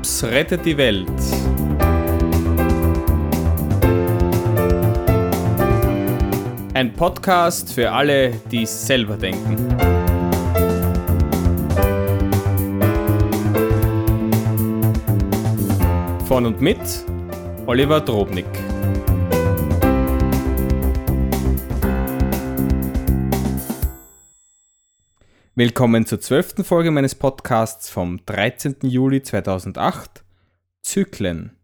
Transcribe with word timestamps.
Drops 0.00 0.24
rettet 0.24 0.64
die 0.64 0.78
Welt. 0.78 1.06
Ein 6.72 6.94
Podcast 6.94 7.70
für 7.74 7.92
alle, 7.92 8.32
die 8.50 8.64
selber 8.64 9.18
denken. 9.18 9.58
Von 16.26 16.46
und 16.46 16.62
mit 16.62 16.78
Oliver 17.66 18.00
Drobnik. 18.00 18.46
Willkommen 25.60 26.06
zur 26.06 26.22
zwölften 26.22 26.64
Folge 26.64 26.90
meines 26.90 27.14
Podcasts 27.14 27.90
vom 27.90 28.24
13. 28.24 28.76
Juli 28.80 29.22
2008, 29.22 30.24
Zyklen. 30.80 31.54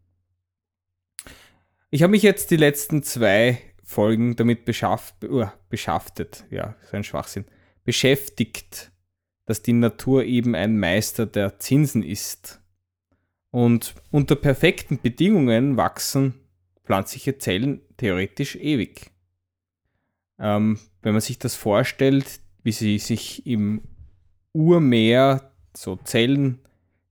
Ich 1.89 2.03
habe 2.03 2.11
mich 2.11 2.23
jetzt 2.23 2.51
die 2.51 2.59
letzten 2.59 3.03
zwei 3.03 3.59
Folgen 3.83 4.37
damit 4.37 4.67
beschafft, 4.67 5.25
uh, 5.25 5.47
beschaftet, 5.71 6.45
ja, 6.51 6.77
so 6.83 6.99
ein 6.99 7.05
Schwachsinn, 7.05 7.47
beschäftigt, 7.85 8.93
dass 9.47 9.63
die 9.63 9.73
Natur 9.73 10.25
eben 10.25 10.55
ein 10.55 10.79
Meister 10.79 11.25
der 11.25 11.59
Zinsen 11.59 12.03
ist. 12.03 12.61
Und 13.51 13.95
unter 14.11 14.37
perfekten 14.37 15.01
Bedingungen 15.01 15.79
wachsen 15.79 16.35
pflanzliche 16.85 17.39
Zellen 17.39 17.81
theoretisch 17.97 18.57
ewig. 18.57 19.11
Ähm, 20.39 20.81
wenn 21.01 21.13
man 21.13 21.23
sich 21.23 21.39
das 21.39 21.55
vorstellt, 21.55 22.41
wie 22.67 22.73
sie 22.73 22.99
sich 22.99 23.47
im 23.47 23.81
Urmeer, 24.53 25.53
so 25.73 25.95
Zellen, 25.95 26.59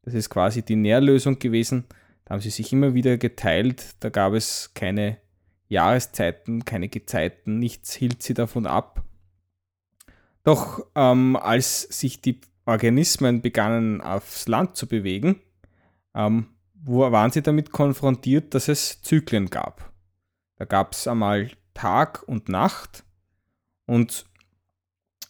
das 0.01 0.13
ist 0.13 0.29
quasi 0.29 0.63
die 0.63 0.75
Nährlösung 0.75 1.39
gewesen, 1.39 1.85
da 2.25 2.33
haben 2.33 2.41
sie 2.41 2.49
sich 2.49 2.73
immer 2.73 2.93
wieder 2.93 3.17
geteilt, 3.17 3.95
da 4.01 4.09
gab 4.09 4.33
es 4.33 4.73
keine 4.73 5.17
Jahreszeiten, 5.69 6.65
keine 6.65 6.89
Gezeiten, 6.89 7.57
nichts 7.57 7.93
hielt 7.93 8.21
sie 8.21 8.33
davon 8.33 8.67
ab. 8.67 9.05
Doch 10.43 10.85
ähm, 10.93 11.37
als 11.37 11.83
sich 11.83 12.19
die 12.19 12.41
Organismen 12.65 13.41
begannen 13.41 14.01
aufs 14.01 14.49
Land 14.49 14.75
zu 14.75 14.87
bewegen, 14.87 15.39
ähm, 16.13 16.47
waren 16.83 17.31
sie 17.31 17.41
damit 17.41 17.71
konfrontiert, 17.71 18.53
dass 18.53 18.67
es 18.67 19.01
Zyklen 19.03 19.49
gab. 19.49 19.93
Da 20.57 20.65
gab 20.65 20.91
es 20.91 21.07
einmal 21.07 21.49
Tag 21.73 22.23
und 22.27 22.49
Nacht 22.49 23.05
und 23.85 24.25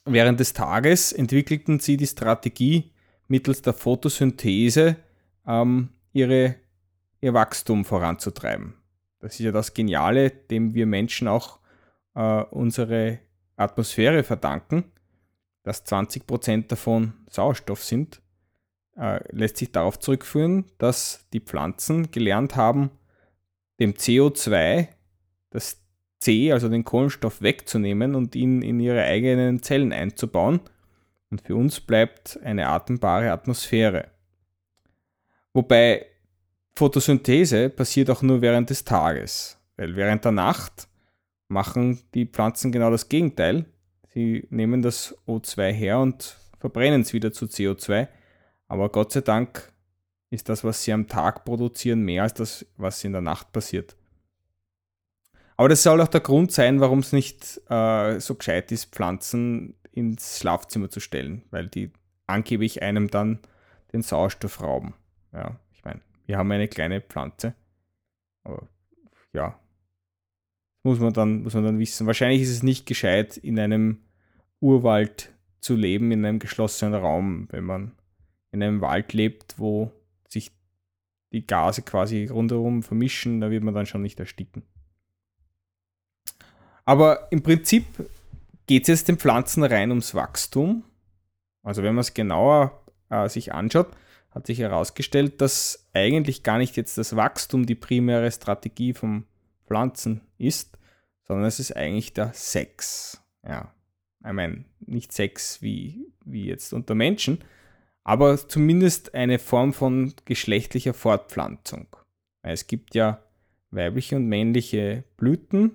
Während 0.06 0.40
des 0.40 0.54
Tages 0.54 1.12
entwickelten 1.12 1.80
sie 1.80 1.98
die 1.98 2.08
Strategie, 2.08 2.92
mittels 3.28 3.64
der 3.64 3.74
Photosynthese 3.74 4.98
ähm, 5.48 5.90
ihre, 6.14 6.56
ihr 7.22 7.34
Wachstum 7.34 7.86
voranzutreiben. 7.86 8.76
Das 9.20 9.34
ist 9.34 9.40
ja 9.40 9.52
das 9.52 9.74
Geniale, 9.74 10.30
dem 10.30 10.76
wir 10.76 10.86
Menschen 10.86 11.28
auch 11.28 11.60
äh, 12.14 12.44
unsere 12.44 13.20
Atmosphäre 13.56 14.24
verdanken, 14.24 14.84
dass 15.64 15.86
20% 15.86 16.68
davon 16.68 17.14
Sauerstoff 17.30 17.84
sind, 17.84 18.22
äh, 18.98 19.20
lässt 19.36 19.58
sich 19.58 19.72
darauf 19.72 19.98
zurückführen, 20.00 20.66
dass 20.78 21.26
die 21.34 21.40
Pflanzen 21.40 22.12
gelernt 22.12 22.56
haben, 22.56 22.92
dem 23.80 23.94
CO2, 23.94 24.88
das 25.50 25.82
C, 26.26 26.52
also 26.52 26.70
den 26.70 26.84
Kohlenstoff 26.84 27.44
wegzunehmen 27.44 28.16
und 28.16 28.36
ihn 28.36 28.64
in 28.64 28.80
ihre 28.80 29.04
eigenen 29.04 29.62
Zellen 29.62 29.94
einzubauen. 29.94 30.60
Und 31.30 31.42
für 31.42 31.56
uns 31.56 31.80
bleibt 31.80 32.40
eine 32.44 32.68
atembare 32.68 33.32
Atmosphäre. 33.32 34.08
Wobei 35.54 36.08
Photosynthese 36.74 37.70
passiert 37.70 38.10
auch 38.10 38.24
nur 38.24 38.42
während 38.42 38.72
des 38.72 38.84
Tages, 38.84 39.58
weil 39.78 39.96
während 39.96 40.26
der 40.26 40.32
Nacht 40.32 40.88
machen 41.48 42.02
die 42.16 42.26
Pflanzen 42.26 42.72
genau 42.72 42.90
das 42.90 43.08
Gegenteil. 43.08 43.66
Sie 44.14 44.48
nehmen 44.50 44.82
das 44.82 45.16
O2 45.28 45.72
her 45.72 46.00
und 46.00 46.38
verbrennen 46.60 47.02
es 47.02 47.14
wieder 47.14 47.32
zu 47.32 47.46
CO2. 47.46 48.08
Aber 48.68 48.90
Gott 48.90 49.12
sei 49.12 49.22
Dank 49.22 49.72
ist 50.32 50.50
das, 50.50 50.64
was 50.64 50.84
sie 50.84 50.92
am 50.92 51.08
Tag 51.08 51.46
produzieren, 51.46 52.02
mehr 52.02 52.24
als 52.24 52.34
das, 52.34 52.66
was 52.78 53.04
in 53.04 53.12
der 53.12 53.22
Nacht 53.22 53.52
passiert. 53.52 53.96
Aber 55.58 55.70
das 55.70 55.84
soll 55.84 56.02
auch 56.02 56.08
der 56.08 56.22
Grund 56.22 56.52
sein, 56.52 56.82
warum 56.82 57.00
es 57.00 57.14
nicht 57.14 57.62
äh, 57.70 58.20
so 58.20 58.36
gescheit 58.36 58.72
ist, 58.72 58.94
Pflanzen 58.94 59.76
ins 59.92 60.40
Schlafzimmer 60.40 60.90
zu 60.90 61.00
stellen, 61.00 61.44
weil 61.52 61.68
die 61.68 61.92
angeblich 62.28 62.82
einem 62.82 63.10
dann 63.10 63.40
den 63.94 64.02
Sauerstoff 64.02 64.62
rauben. 64.62 64.94
Ja, 65.32 65.60
ich 65.74 65.84
meine, 65.86 66.02
wir 66.26 66.38
haben 66.38 66.52
eine 66.52 66.68
kleine 66.68 67.00
Pflanze. 67.00 67.56
Aber 68.44 68.68
ja, 69.34 69.58
muss 70.84 71.00
man 71.00 71.14
dann, 71.14 71.44
muss 71.44 71.54
man 71.54 71.64
dann 71.64 71.80
wissen. 71.80 72.08
Wahrscheinlich 72.08 72.42
ist 72.42 72.52
es 72.52 72.64
nicht 72.64 72.86
gescheit, 72.86 73.38
in 73.38 73.58
einem 73.58 74.00
Urwald 74.60 75.34
zu 75.62 75.76
leben, 75.76 76.12
in 76.12 76.26
einem 76.26 76.40
geschlossenen 76.40 76.94
Raum, 76.94 77.48
wenn 77.52 77.64
man 77.64 77.94
in 78.52 78.62
einem 78.62 78.82
Wald 78.82 79.14
lebt, 79.14 79.58
wo 79.58 79.92
sich 80.28 80.52
die 81.32 81.48
Gase 81.48 81.82
quasi 81.82 82.28
rundherum 82.28 82.84
vermischen, 82.84 83.42
da 83.42 83.50
wird 83.50 83.64
man 83.64 83.74
dann 83.74 83.86
schon 83.86 84.02
nicht 84.02 84.20
ersticken. 84.20 84.64
Aber 86.86 87.28
im 87.32 87.42
Prinzip 87.42 87.86
geht 88.68 88.84
es 88.84 88.88
jetzt 88.88 89.08
den 89.08 89.18
Pflanzen 89.18 89.64
rein 89.64 89.90
ums 89.90 90.14
Wachstum. 90.16 90.84
Also 91.64 91.84
wenn 91.84 91.96
man 91.96 92.02
es 92.02 92.14
genauer 92.14 92.84
äh, 93.10 93.28
sich 93.28 93.54
anschaut, 93.54 93.88
hat 94.30 94.46
sich 94.48 94.60
herausgestellt, 94.60 95.42
dass 95.42 95.88
eigentlich 95.94 96.44
gar 96.44 96.58
nicht 96.58 96.76
jetzt 96.76 96.98
das 96.98 97.16
Wachstum 97.16 97.66
die 97.66 97.76
primäre 97.76 98.32
Strategie 98.32 98.94
von 98.94 99.26
Pflanzen 99.66 100.22
ist, 100.38 100.78
sondern 101.24 101.46
es 101.46 101.60
ist 101.60 101.76
eigentlich 101.76 102.14
der 102.14 102.34
Sex. 102.34 103.22
Ja, 103.44 103.74
ich 104.24 104.34
meine, 104.34 104.66
nicht 104.80 105.12
Sex 105.12 105.62
wie, 105.62 106.12
wie 106.24 106.46
jetzt 106.46 106.74
unter 106.74 106.94
Menschen, 106.94 107.44
aber 108.04 108.38
zumindest 108.38 109.16
eine 109.16 109.40
Form 109.40 109.74
von 109.74 110.14
geschlechtlicher 110.26 110.94
Fortpflanzung. 110.94 111.88
Es 112.44 112.68
gibt 112.68 112.94
ja 112.94 113.24
weibliche 113.72 114.18
und 114.18 114.28
männliche 114.28 115.04
Blüten 115.18 115.72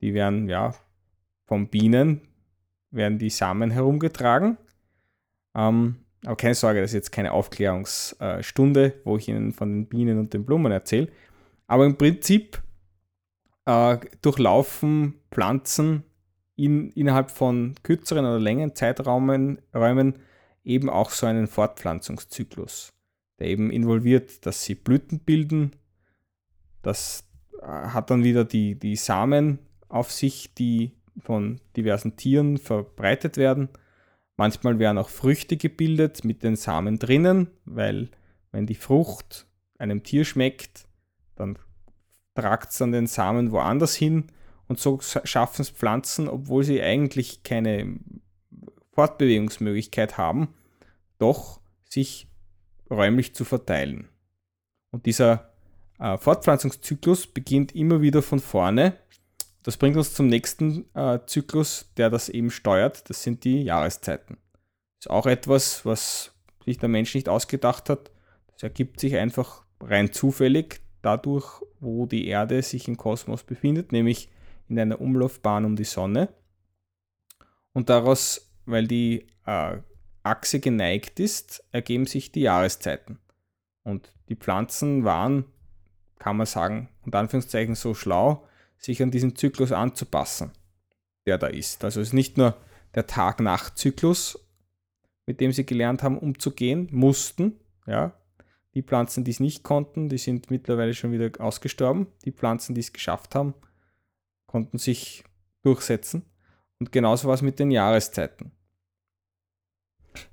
die 0.00 0.14
werden 0.14 0.48
ja 0.48 0.74
von 1.46 1.68
Bienen, 1.68 2.22
werden 2.90 3.18
die 3.18 3.30
Samen 3.30 3.70
herumgetragen. 3.70 4.56
Ähm, 5.54 5.96
aber 6.24 6.36
keine 6.36 6.54
Sorge, 6.54 6.80
das 6.80 6.90
ist 6.90 6.94
jetzt 6.94 7.12
keine 7.12 7.32
Aufklärungsstunde, 7.32 9.00
wo 9.04 9.16
ich 9.16 9.28
Ihnen 9.28 9.52
von 9.52 9.70
den 9.70 9.86
Bienen 9.86 10.18
und 10.18 10.34
den 10.34 10.44
Blumen 10.44 10.70
erzähle. 10.70 11.08
Aber 11.66 11.86
im 11.86 11.96
Prinzip 11.96 12.62
äh, 13.64 13.98
durchlaufen 14.22 15.14
Pflanzen 15.30 16.04
in, 16.56 16.90
innerhalb 16.90 17.30
von 17.30 17.74
kürzeren 17.82 18.26
oder 18.26 18.38
längeren 18.38 18.74
Zeiträumen 18.74 19.62
Räumen 19.74 20.18
eben 20.62 20.90
auch 20.90 21.10
so 21.10 21.26
einen 21.26 21.46
Fortpflanzungszyklus, 21.46 22.92
der 23.38 23.46
eben 23.48 23.70
involviert, 23.70 24.44
dass 24.44 24.64
sie 24.64 24.74
Blüten 24.74 25.20
bilden. 25.20 25.76
Das 26.82 27.24
äh, 27.62 27.66
hat 27.66 28.10
dann 28.10 28.24
wieder 28.24 28.44
die, 28.44 28.78
die 28.78 28.96
Samen 28.96 29.58
auf 29.90 30.10
sich, 30.10 30.54
die 30.54 30.92
von 31.18 31.60
diversen 31.76 32.16
Tieren 32.16 32.58
verbreitet 32.58 33.36
werden. 33.36 33.68
Manchmal 34.36 34.78
werden 34.78 34.98
auch 34.98 35.10
Früchte 35.10 35.56
gebildet 35.56 36.24
mit 36.24 36.42
den 36.42 36.56
Samen 36.56 36.98
drinnen, 36.98 37.48
weil 37.64 38.10
wenn 38.52 38.66
die 38.66 38.74
Frucht 38.74 39.46
einem 39.78 40.02
Tier 40.02 40.24
schmeckt, 40.24 40.86
dann 41.36 41.58
tragt 42.34 42.70
es 42.70 42.78
dann 42.78 42.92
den 42.92 43.06
Samen 43.06 43.52
woanders 43.52 43.94
hin 43.94 44.32
und 44.70 44.78
so 44.78 45.00
schaffen 45.00 45.62
es 45.62 45.70
Pflanzen, 45.70 46.28
obwohl 46.28 46.62
sie 46.62 46.80
eigentlich 46.80 47.42
keine 47.42 47.98
Fortbewegungsmöglichkeit 48.92 50.16
haben, 50.16 50.54
doch 51.18 51.60
sich 51.88 52.28
räumlich 52.88 53.34
zu 53.34 53.44
verteilen. 53.44 54.08
Und 54.90 55.06
dieser 55.06 55.52
äh, 55.98 56.16
Fortpflanzungszyklus 56.18 57.26
beginnt 57.26 57.74
immer 57.74 58.00
wieder 58.00 58.22
von 58.22 58.38
vorne 58.38 58.96
das 59.62 59.76
bringt 59.76 59.96
uns 59.96 60.14
zum 60.14 60.26
nächsten 60.28 60.86
äh, 60.94 61.18
Zyklus, 61.26 61.90
der 61.96 62.10
das 62.10 62.28
eben 62.28 62.50
steuert. 62.50 63.08
Das 63.10 63.22
sind 63.22 63.44
die 63.44 63.62
Jahreszeiten. 63.62 64.38
Das 64.98 65.06
ist 65.06 65.10
auch 65.10 65.26
etwas, 65.26 65.84
was 65.84 66.34
sich 66.64 66.78
der 66.78 66.88
Mensch 66.88 67.14
nicht 67.14 67.28
ausgedacht 67.28 67.90
hat. 67.90 68.10
Das 68.52 68.62
ergibt 68.62 69.00
sich 69.00 69.16
einfach 69.16 69.64
rein 69.80 70.12
zufällig 70.12 70.80
dadurch, 71.02 71.62
wo 71.80 72.06
die 72.06 72.26
Erde 72.26 72.62
sich 72.62 72.88
im 72.88 72.96
Kosmos 72.96 73.42
befindet, 73.42 73.92
nämlich 73.92 74.28
in 74.68 74.78
einer 74.78 75.00
Umlaufbahn 75.00 75.64
um 75.64 75.76
die 75.76 75.84
Sonne. 75.84 76.28
Und 77.72 77.88
daraus, 77.88 78.50
weil 78.66 78.86
die 78.86 79.26
äh, 79.46 79.78
Achse 80.22 80.60
geneigt 80.60 81.20
ist, 81.20 81.64
ergeben 81.72 82.06
sich 82.06 82.32
die 82.32 82.42
Jahreszeiten. 82.42 83.18
Und 83.82 84.12
die 84.28 84.36
Pflanzen 84.36 85.04
waren, 85.04 85.44
kann 86.18 86.36
man 86.36 86.46
sagen, 86.46 86.88
unter 87.02 87.18
Anführungszeichen 87.18 87.74
so 87.74 87.94
schlau, 87.94 88.46
sich 88.80 89.02
an 89.02 89.10
diesen 89.10 89.36
Zyklus 89.36 89.70
anzupassen, 89.70 90.50
der 91.26 91.38
da 91.38 91.46
ist. 91.46 91.84
Also 91.84 92.00
es 92.00 92.08
ist 92.08 92.14
nicht 92.14 92.38
nur 92.38 92.56
der 92.94 93.06
Tag-Nacht-Zyklus, 93.06 94.44
mit 95.26 95.40
dem 95.40 95.52
sie 95.52 95.64
gelernt 95.64 96.02
haben, 96.02 96.18
umzugehen, 96.18 96.88
mussten, 96.90 97.60
ja, 97.86 98.16
Die 98.74 98.82
Pflanzen, 98.82 99.24
die 99.24 99.32
es 99.32 99.40
nicht 99.40 99.64
konnten, 99.64 100.08
die 100.08 100.18
sind 100.18 100.50
mittlerweile 100.50 100.94
schon 100.94 101.12
wieder 101.12 101.30
ausgestorben. 101.40 102.06
Die 102.24 102.32
Pflanzen, 102.32 102.74
die 102.74 102.80
es 102.80 102.92
geschafft 102.92 103.34
haben, 103.34 103.54
konnten 104.46 104.78
sich 104.78 105.24
durchsetzen. 105.62 106.24
Und 106.78 106.92
genauso 106.92 107.26
war 107.26 107.34
es 107.34 107.42
mit 107.42 107.58
den 107.58 107.70
Jahreszeiten. 107.70 108.52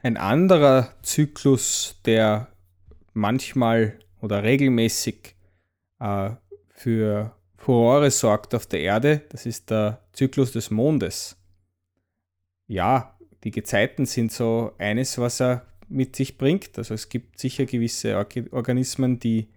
Ein 0.02 0.18
anderer 0.18 0.94
Zyklus, 1.02 2.00
der 2.06 2.48
manchmal 3.14 4.00
oder 4.22 4.44
regelmäßig 4.44 5.36
äh, 6.00 6.32
für 6.70 7.37
Furore 7.68 8.12
sorgt 8.12 8.56
auf 8.56 8.66
der 8.66 8.80
Erde, 8.80 9.24
das 9.28 9.46
ist 9.46 9.72
der 9.72 10.00
Zyklus 10.14 10.54
des 10.54 10.72
Mondes. 10.72 11.36
Ja, 12.66 13.18
die 13.44 13.52
Gezeiten 13.52 14.06
sind 14.06 14.32
so 14.32 14.72
eines, 14.78 15.18
was 15.18 15.42
er 15.42 15.66
mit 15.90 16.16
sich 16.16 16.38
bringt. 16.38 16.78
Also 16.78 16.94
es 16.94 17.10
gibt 17.10 17.38
sicher 17.38 17.66
gewisse 17.66 18.16
Organismen, 18.52 19.20
die 19.20 19.50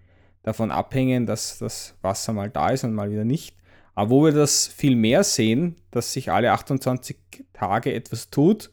davon 0.42 0.72
abhängen, 0.72 1.24
dass 1.24 1.58
das 1.58 1.94
Wasser 2.02 2.32
mal 2.32 2.50
da 2.50 2.70
ist 2.70 2.82
und 2.82 2.94
mal 2.94 3.12
wieder 3.12 3.24
nicht. 3.24 3.54
Aber 3.94 4.10
wo 4.10 4.24
wir 4.24 4.32
das 4.32 4.66
viel 4.66 4.96
mehr 4.96 5.22
sehen, 5.22 5.76
dass 5.92 6.12
sich 6.12 6.32
alle 6.32 6.50
28 6.50 7.16
Tage 7.52 7.94
etwas 7.94 8.28
tut, 8.28 8.72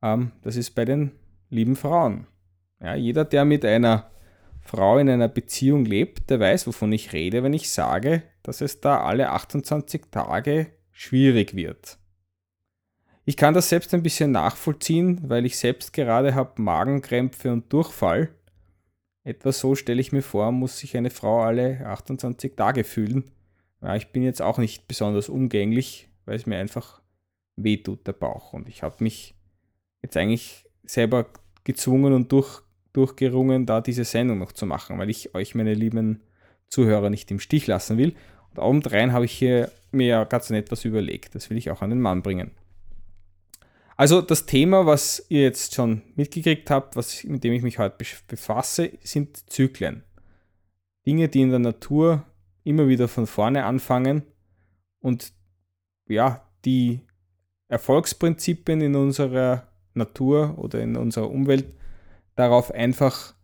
ähm, 0.00 0.30
das 0.42 0.54
ist 0.54 0.76
bei 0.76 0.84
den 0.84 1.10
lieben 1.50 1.74
Frauen. 1.74 2.28
Ja, 2.80 2.94
jeder, 2.94 3.24
der 3.24 3.44
mit 3.44 3.64
einer 3.64 4.12
Frau 4.68 4.98
in 4.98 5.08
einer 5.08 5.28
Beziehung 5.28 5.86
lebt, 5.86 6.28
der 6.28 6.40
weiß, 6.40 6.66
wovon 6.66 6.92
ich 6.92 7.14
rede, 7.14 7.42
wenn 7.42 7.54
ich 7.54 7.70
sage, 7.70 8.22
dass 8.42 8.60
es 8.60 8.82
da 8.82 9.02
alle 9.02 9.30
28 9.30 10.02
Tage 10.10 10.66
schwierig 10.90 11.56
wird. 11.56 11.98
Ich 13.24 13.38
kann 13.38 13.54
das 13.54 13.70
selbst 13.70 13.94
ein 13.94 14.02
bisschen 14.02 14.30
nachvollziehen, 14.30 15.22
weil 15.24 15.46
ich 15.46 15.56
selbst 15.56 15.94
gerade 15.94 16.34
habe 16.34 16.60
Magenkrämpfe 16.60 17.50
und 17.50 17.72
Durchfall. 17.72 18.28
Etwa 19.24 19.52
so 19.52 19.74
stelle 19.74 20.02
ich 20.02 20.12
mir 20.12 20.22
vor, 20.22 20.52
muss 20.52 20.78
sich 20.78 20.98
eine 20.98 21.10
Frau 21.10 21.42
alle 21.42 21.86
28 21.86 22.54
Tage 22.54 22.84
fühlen. 22.84 23.30
Ja, 23.80 23.96
ich 23.96 24.12
bin 24.12 24.22
jetzt 24.22 24.42
auch 24.42 24.58
nicht 24.58 24.86
besonders 24.86 25.30
umgänglich, 25.30 26.10
weil 26.26 26.36
es 26.36 26.44
mir 26.44 26.58
einfach 26.58 27.00
wehtut, 27.56 28.06
der 28.06 28.12
Bauch. 28.12 28.52
Und 28.52 28.68
ich 28.68 28.82
habe 28.82 29.02
mich 29.02 29.34
jetzt 30.02 30.16
eigentlich 30.18 30.66
selber 30.84 31.26
gezwungen 31.64 32.12
und 32.12 32.30
durch, 32.32 32.62
durchgerungen, 32.98 33.64
da 33.64 33.80
diese 33.80 34.04
Sendung 34.04 34.38
noch 34.38 34.52
zu 34.52 34.66
machen, 34.66 34.98
weil 34.98 35.08
ich 35.08 35.34
euch, 35.34 35.54
meine 35.54 35.72
lieben 35.72 36.20
Zuhörer, 36.68 37.10
nicht 37.10 37.30
im 37.30 37.38
Stich 37.38 37.66
lassen 37.68 37.96
will. 37.96 38.14
Und 38.50 38.58
obendrein 38.58 39.12
habe 39.12 39.24
ich 39.24 39.32
hier 39.32 39.70
mir 39.92 40.24
ganz 40.24 40.50
etwas 40.50 40.84
überlegt. 40.84 41.34
Das 41.34 41.48
will 41.48 41.56
ich 41.56 41.70
auch 41.70 41.80
an 41.80 41.90
den 41.90 42.00
Mann 42.00 42.22
bringen. 42.22 42.50
Also 43.96 44.20
das 44.20 44.46
Thema, 44.46 44.84
was 44.84 45.24
ihr 45.28 45.42
jetzt 45.42 45.74
schon 45.74 46.02
mitgekriegt 46.16 46.70
habt, 46.70 46.96
was, 46.96 47.24
mit 47.24 47.44
dem 47.44 47.52
ich 47.52 47.62
mich 47.62 47.78
heute 47.78 48.04
befasse, 48.26 48.90
sind 49.02 49.50
Zyklen. 49.50 50.02
Dinge, 51.06 51.28
die 51.28 51.40
in 51.40 51.50
der 51.50 51.58
Natur 51.58 52.24
immer 52.64 52.88
wieder 52.88 53.08
von 53.08 53.26
vorne 53.26 53.64
anfangen 53.64 54.22
und 55.00 55.32
ja, 56.08 56.44
die 56.64 57.00
Erfolgsprinzipien 57.68 58.80
in 58.80 58.94
unserer 58.94 59.68
Natur 59.94 60.58
oder 60.58 60.80
in 60.80 60.96
unserer 60.96 61.30
Umwelt 61.30 61.66
darauf 62.38 62.70
einfach 62.70 63.34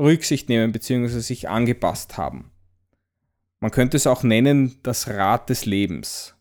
Rücksicht 0.00 0.48
nehmen 0.48 0.72
bzw. 0.72 1.20
sich 1.20 1.48
angepasst 1.48 2.16
haben. 2.16 2.50
Man 3.60 3.70
könnte 3.70 3.96
es 3.96 4.08
auch 4.08 4.24
nennen 4.24 4.80
das 4.82 5.08
Rad 5.08 5.48
des 5.48 5.64
Lebens. 5.64 6.34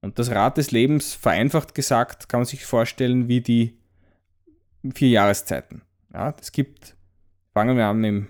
Und 0.00 0.18
das 0.18 0.30
Rad 0.30 0.56
des 0.56 0.70
Lebens, 0.70 1.12
vereinfacht 1.14 1.74
gesagt, 1.74 2.28
kann 2.28 2.40
man 2.40 2.46
sich 2.46 2.64
vorstellen 2.64 3.28
wie 3.28 3.42
die 3.42 3.78
vier 4.94 5.10
Jahreszeiten. 5.10 5.82
Ja, 6.12 6.34
es 6.40 6.50
gibt, 6.50 6.96
fangen 7.52 7.76
wir 7.76 7.86
an 7.86 8.02
im 8.02 8.28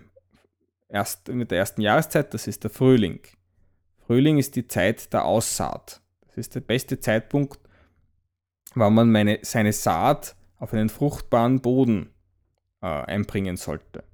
erst, 0.88 1.28
mit 1.28 1.50
der 1.50 1.58
ersten 1.58 1.80
Jahreszeit, 1.80 2.34
das 2.34 2.46
ist 2.46 2.64
der 2.64 2.70
Frühling. 2.70 3.20
Frühling 4.06 4.38
ist 4.38 4.56
die 4.56 4.66
Zeit 4.66 5.12
der 5.12 5.24
Aussaat. 5.24 6.02
Das 6.26 6.36
ist 6.36 6.54
der 6.54 6.60
beste 6.60 6.98
Zeitpunkt, 6.98 7.60
wann 8.74 8.94
man 8.94 9.10
meine, 9.10 9.38
seine 9.42 9.72
Saat 9.72 10.34
auf 10.58 10.72
einen 10.74 10.88
fruchtbaren 10.88 11.60
Boden 11.60 12.11
äh, 12.82 12.86
einbringen 12.86 13.56
sollte. 13.56 14.04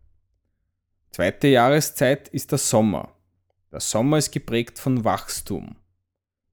Zweite 1.10 1.48
Jahreszeit 1.48 2.28
ist 2.28 2.52
der 2.52 2.58
Sommer. 2.58 3.14
Der 3.72 3.80
Sommer 3.80 4.18
ist 4.18 4.30
geprägt 4.30 4.78
von 4.78 5.04
Wachstum. 5.04 5.76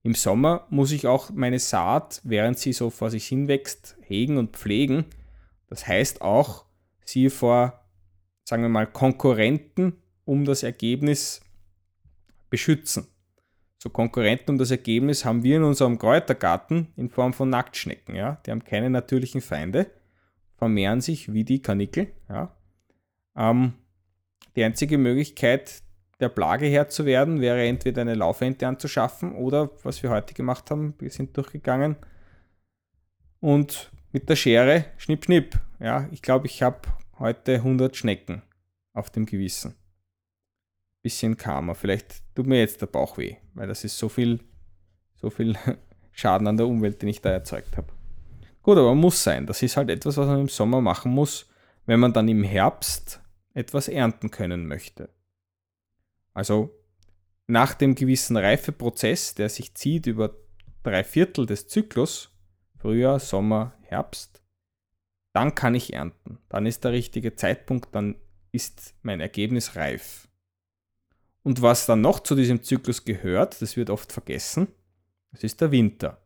Im 0.01 0.13
Sommer 0.13 0.67
muss 0.69 0.91
ich 0.91 1.07
auch 1.07 1.29
meine 1.31 1.59
Saat, 1.59 2.21
während 2.23 2.59
sie 2.59 2.73
so 2.73 2.89
vor 2.89 3.09
sich 3.09 3.27
hinwächst, 3.27 3.97
hegen 4.01 4.37
und 4.37 4.55
pflegen. 4.55 5.05
Das 5.67 5.87
heißt 5.87 6.21
auch, 6.21 6.65
sie 7.03 7.29
vor, 7.29 7.85
sagen 8.43 8.61
wir 8.61 8.69
mal, 8.69 8.87
Konkurrenten 8.87 10.01
um 10.23 10.45
das 10.45 10.63
Ergebnis 10.63 11.41
beschützen. 12.49 13.07
So 13.77 13.89
Konkurrenten 13.89 14.51
um 14.51 14.57
das 14.57 14.71
Ergebnis 14.71 15.25
haben 15.25 15.43
wir 15.43 15.57
in 15.57 15.63
unserem 15.63 15.97
Kräutergarten 15.99 16.87
in 16.95 17.09
Form 17.09 17.33
von 17.33 17.49
Nacktschnecken. 17.49 18.15
Ja? 18.15 18.41
Die 18.45 18.51
haben 18.51 18.63
keine 18.63 18.89
natürlichen 18.89 19.41
Feinde, 19.41 19.91
vermehren 20.57 21.01
sich 21.01 21.33
wie 21.33 21.43
die 21.43 21.61
Kanickel. 21.61 22.11
Ja? 22.29 22.55
Ähm, 23.35 23.73
die 24.55 24.63
einzige 24.63 24.97
Möglichkeit, 24.97 25.83
der 26.19 26.29
Plage 26.29 26.65
Herr 26.67 26.87
zu 26.87 27.05
werden, 27.05 27.41
wäre 27.41 27.65
entweder 27.65 28.01
eine 28.01 28.15
Laufente 28.15 28.67
anzuschaffen 28.67 29.35
oder, 29.35 29.69
was 29.83 30.01
wir 30.01 30.09
heute 30.09 30.33
gemacht 30.33 30.71
haben, 30.71 30.95
wir 30.99 31.09
sind 31.09 31.35
durchgegangen 31.35 31.97
und 33.39 33.91
mit 34.11 34.29
der 34.29 34.37
Schere 34.37 34.85
schnipp, 34.97 35.25
schnipp. 35.25 35.59
Ja, 35.79 36.07
ich 36.11 36.21
glaube, 36.21 36.47
ich 36.47 36.63
habe 36.63 36.79
heute 37.19 37.55
100 37.55 37.95
Schnecken 37.95 38.41
auf 38.93 39.09
dem 39.09 39.25
Gewissen. 39.25 39.75
Bisschen 41.01 41.37
Karma. 41.37 41.73
Vielleicht 41.73 42.23
tut 42.33 42.47
mir 42.47 42.59
jetzt 42.59 42.81
der 42.81 42.87
Bauch 42.87 43.17
weh, 43.17 43.35
weil 43.53 43.67
das 43.67 43.83
ist 43.83 43.97
so 43.97 44.09
viel, 44.09 44.39
so 45.15 45.29
viel 45.29 45.57
Schaden 46.11 46.47
an 46.47 46.57
der 46.57 46.65
Umwelt, 46.65 47.01
den 47.01 47.09
ich 47.09 47.21
da 47.21 47.29
erzeugt 47.29 47.75
habe. 47.75 47.94
Gut, 48.65 48.79
aber 48.79 48.95
muss 48.95 49.21
sein. 49.21 49.45
Das 49.45 49.61
ist 49.61 49.77
halt 49.77 49.91
etwas, 49.91 50.17
was 50.17 50.25
man 50.25 50.39
im 50.39 50.49
Sommer 50.49 50.81
machen 50.81 51.11
muss, 51.11 51.47
wenn 51.85 51.99
man 51.99 52.13
dann 52.13 52.27
im 52.27 52.41
Herbst 52.41 53.21
etwas 53.53 53.87
ernten 53.87 54.31
können 54.31 54.65
möchte. 54.65 55.09
Also 56.33 56.75
nach 57.45 57.75
dem 57.75 57.93
gewissen 57.93 58.35
Reifeprozess, 58.35 59.35
der 59.35 59.49
sich 59.49 59.75
zieht 59.75 60.07
über 60.07 60.35
drei 60.81 61.03
Viertel 61.03 61.45
des 61.45 61.67
Zyklus, 61.67 62.31
Frühjahr, 62.79 63.19
Sommer, 63.19 63.75
Herbst, 63.83 64.41
dann 65.31 65.53
kann 65.53 65.75
ich 65.75 65.93
ernten. 65.93 66.39
Dann 66.49 66.65
ist 66.65 66.83
der 66.85 66.91
richtige 66.91 67.35
Zeitpunkt, 67.35 67.93
dann 67.93 68.15
ist 68.51 68.95
mein 69.03 69.19
Ergebnis 69.21 69.75
reif. 69.75 70.27
Und 71.43 71.61
was 71.61 71.85
dann 71.85 72.01
noch 72.01 72.19
zu 72.19 72.33
diesem 72.33 72.63
Zyklus 72.63 73.05
gehört, 73.05 73.61
das 73.61 73.77
wird 73.77 73.91
oft 73.91 74.11
vergessen, 74.11 74.69
das 75.29 75.43
ist 75.43 75.61
der 75.61 75.69
Winter. 75.69 76.24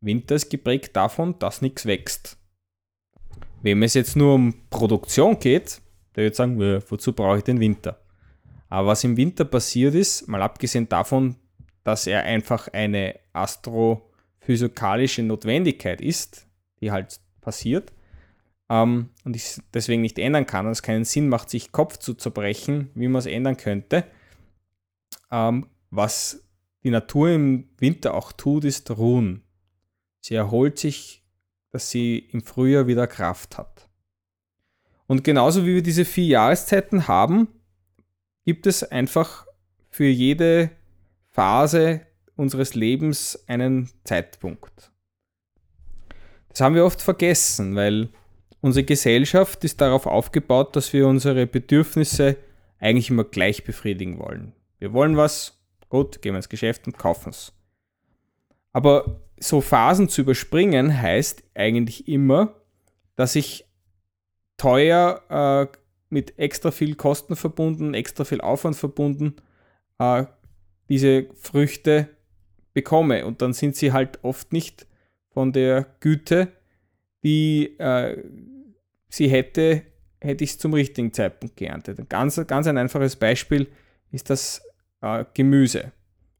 Winter 0.00 0.34
ist 0.34 0.50
geprägt 0.50 0.94
davon, 0.96 1.38
dass 1.38 1.62
nichts 1.62 1.86
wächst. 1.86 2.38
Wem 3.62 3.82
es 3.82 3.94
jetzt 3.94 4.16
nur 4.16 4.34
um 4.34 4.54
Produktion 4.70 5.38
geht, 5.38 5.80
der 6.14 6.24
wird 6.24 6.36
sagen, 6.36 6.58
wozu 6.88 7.12
brauche 7.12 7.38
ich 7.38 7.44
den 7.44 7.60
Winter? 7.60 8.00
Aber 8.68 8.88
was 8.88 9.04
im 9.04 9.16
Winter 9.16 9.44
passiert 9.44 9.94
ist, 9.94 10.28
mal 10.28 10.42
abgesehen 10.42 10.88
davon, 10.88 11.36
dass 11.84 12.06
er 12.06 12.22
einfach 12.24 12.68
eine 12.68 13.18
astrophysikalische 13.32 15.22
Notwendigkeit 15.22 16.00
ist, 16.00 16.46
die 16.80 16.90
halt 16.90 17.20
passiert, 17.40 17.92
ähm, 18.68 19.10
und 19.24 19.34
ich 19.34 19.60
deswegen 19.72 20.02
nicht 20.02 20.18
ändern 20.18 20.46
kann 20.46 20.66
und 20.66 20.72
es 20.72 20.82
keinen 20.82 21.04
Sinn 21.04 21.28
macht, 21.28 21.50
sich 21.50 21.72
Kopf 21.72 21.98
zu 21.98 22.14
zerbrechen, 22.14 22.90
wie 22.94 23.08
man 23.08 23.20
es 23.20 23.26
ändern 23.26 23.56
könnte. 23.56 24.04
Ähm, 25.30 25.66
was 25.90 26.44
die 26.84 26.90
Natur 26.90 27.30
im 27.30 27.70
Winter 27.78 28.14
auch 28.14 28.32
tut, 28.32 28.64
ist 28.64 28.90
ruhen. 28.90 29.42
Sie 30.20 30.34
erholt 30.34 30.78
sich, 30.78 31.22
dass 31.70 31.90
sie 31.90 32.18
im 32.18 32.42
Frühjahr 32.42 32.86
wieder 32.86 33.06
Kraft 33.06 33.58
hat. 33.58 33.88
Und 35.06 35.24
genauso 35.24 35.64
wie 35.64 35.74
wir 35.74 35.82
diese 35.82 36.04
vier 36.04 36.26
Jahreszeiten 36.26 37.08
haben, 37.08 37.48
gibt 38.44 38.66
es 38.66 38.82
einfach 38.82 39.46
für 39.90 40.06
jede 40.06 40.70
Phase 41.30 42.02
unseres 42.36 42.74
Lebens 42.74 43.42
einen 43.46 43.90
Zeitpunkt. 44.04 44.92
Das 46.48 46.60
haben 46.60 46.74
wir 46.74 46.84
oft 46.84 47.00
vergessen, 47.02 47.74
weil 47.74 48.10
unsere 48.60 48.84
Gesellschaft 48.84 49.64
ist 49.64 49.80
darauf 49.80 50.06
aufgebaut, 50.06 50.76
dass 50.76 50.92
wir 50.92 51.06
unsere 51.06 51.46
Bedürfnisse 51.46 52.36
eigentlich 52.78 53.10
immer 53.10 53.24
gleich 53.24 53.64
befriedigen 53.64 54.18
wollen. 54.18 54.52
Wir 54.78 54.92
wollen 54.92 55.16
was, 55.16 55.58
gut, 55.88 56.22
gehen 56.22 56.32
wir 56.32 56.38
ins 56.38 56.48
Geschäft 56.48 56.86
und 56.86 56.98
kaufen 56.98 57.30
es. 57.30 57.52
Aber 58.72 59.20
so 59.40 59.60
Phasen 59.60 60.08
zu 60.08 60.22
überspringen 60.22 61.00
heißt 61.00 61.42
eigentlich 61.54 62.08
immer, 62.08 62.54
dass 63.16 63.36
ich 63.36 63.64
teuer 64.56 65.22
äh, 65.28 65.76
mit 66.10 66.38
extra 66.38 66.70
viel 66.70 66.94
Kosten 66.94 67.36
verbunden, 67.36 67.94
extra 67.94 68.24
viel 68.24 68.40
Aufwand 68.40 68.76
verbunden, 68.76 69.36
äh, 69.98 70.24
diese 70.88 71.26
Früchte 71.34 72.08
bekomme. 72.72 73.26
Und 73.26 73.42
dann 73.42 73.52
sind 73.52 73.76
sie 73.76 73.92
halt 73.92 74.22
oft 74.22 74.52
nicht 74.52 74.86
von 75.30 75.52
der 75.52 75.86
Güte, 76.00 76.48
die 77.22 77.78
äh, 77.78 78.22
sie 79.08 79.28
hätte, 79.28 79.82
hätte 80.20 80.44
ich 80.44 80.50
es 80.50 80.58
zum 80.58 80.74
richtigen 80.74 81.12
Zeitpunkt 81.12 81.56
geerntet. 81.56 81.98
Ein 81.98 82.08
ganz, 82.08 82.40
ganz 82.46 82.66
ein 82.66 82.78
einfaches 82.78 83.16
Beispiel 83.16 83.68
ist 84.10 84.30
das 84.30 84.62
äh, 85.00 85.24
Gemüse. 85.34 85.92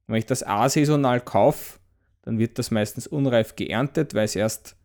Wenn 0.06 0.16
ich 0.16 0.26
das 0.26 0.46
asaisonal 0.46 1.20
kaufe, 1.20 1.78
dann 2.22 2.38
wird 2.38 2.58
das 2.58 2.70
meistens 2.70 3.06
unreif 3.06 3.56
geerntet, 3.56 4.14
weil 4.14 4.25
es 4.25 4.37
erst 4.37 4.76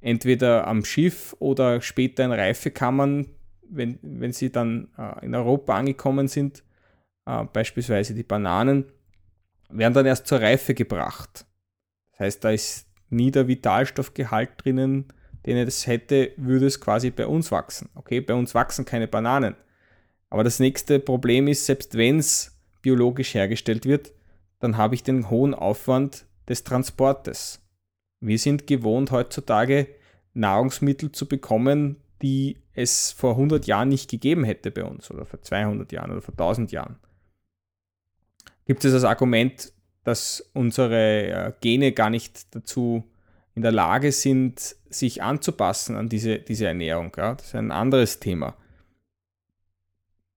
entweder 0.00 0.66
am 0.66 0.84
Schiff 0.84 1.34
oder 1.38 1.80
später 1.80 2.24
in 2.24 2.32
Reifekammern, 2.32 3.26
wenn, 3.68 3.98
wenn 4.02 4.32
sie 4.32 4.50
dann 4.50 4.88
äh, 4.96 5.24
in 5.24 5.34
Europa 5.34 5.76
angekommen 5.76 6.28
sind, 6.28 6.62
äh, 7.26 7.44
beispielsweise 7.44 8.14
die 8.14 8.22
Bananen, 8.22 8.84
werden 9.70 9.94
dann 9.94 10.06
erst 10.06 10.26
zur 10.26 10.40
Reife 10.40 10.74
gebracht. 10.74 11.46
Das 12.12 12.20
heißt, 12.20 12.44
da 12.44 12.50
ist 12.50 12.86
nie 13.10 13.30
der 13.30 13.48
Vitalstoffgehalt 13.48 14.50
drinnen, 14.56 15.06
den 15.46 15.56
es 15.56 15.86
hätte, 15.86 16.32
würde 16.36 16.66
es 16.66 16.80
quasi 16.80 17.10
bei 17.10 17.26
uns 17.26 17.50
wachsen. 17.50 17.88
Okay, 17.94 18.20
bei 18.20 18.34
uns 18.34 18.54
wachsen 18.54 18.84
keine 18.84 19.08
Bananen. 19.08 19.56
Aber 20.30 20.44
das 20.44 20.58
nächste 20.58 20.98
Problem 20.98 21.48
ist, 21.48 21.66
selbst 21.66 21.96
wenn 21.96 22.18
es 22.18 22.58
biologisch 22.82 23.34
hergestellt 23.34 23.86
wird, 23.86 24.12
dann 24.60 24.76
habe 24.76 24.94
ich 24.94 25.02
den 25.02 25.30
hohen 25.30 25.54
Aufwand 25.54 26.26
des 26.48 26.64
Transportes. 26.64 27.60
Wir 28.20 28.38
sind 28.38 28.66
gewohnt 28.66 29.10
heutzutage 29.10 29.88
Nahrungsmittel 30.34 31.12
zu 31.12 31.26
bekommen, 31.26 31.96
die 32.22 32.56
es 32.72 33.12
vor 33.12 33.32
100 33.32 33.66
Jahren 33.66 33.88
nicht 33.88 34.10
gegeben 34.10 34.44
hätte 34.44 34.70
bei 34.70 34.84
uns 34.84 35.10
oder 35.10 35.24
vor 35.24 35.42
200 35.42 35.90
Jahren 35.92 36.10
oder 36.10 36.22
vor 36.22 36.34
1000 36.34 36.72
Jahren. 36.72 36.96
Gibt 38.66 38.84
es 38.84 38.92
das 38.92 39.04
Argument, 39.04 39.72
dass 40.04 40.50
unsere 40.52 41.26
äh, 41.26 41.52
Gene 41.60 41.92
gar 41.92 42.10
nicht 42.10 42.54
dazu 42.54 43.04
in 43.54 43.62
der 43.62 43.72
Lage 43.72 44.12
sind, 44.12 44.76
sich 44.88 45.22
anzupassen 45.22 45.96
an 45.96 46.08
diese, 46.08 46.38
diese 46.38 46.66
Ernährung. 46.66 47.12
Ja? 47.16 47.34
Das 47.34 47.48
ist 47.48 47.54
ein 47.54 47.72
anderes 47.72 48.20
Thema. 48.20 48.56